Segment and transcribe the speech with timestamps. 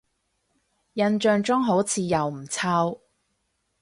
[0.93, 3.01] 印象中好似又唔臭